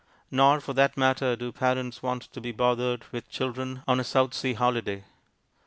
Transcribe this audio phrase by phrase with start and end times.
[0.31, 4.33] Nor for that matter do parents want to be bothered with children on a South
[4.33, 5.03] Sea holiday.